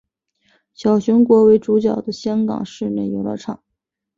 [0.73, 3.61] 小熊国为主角的香港室内游乐场。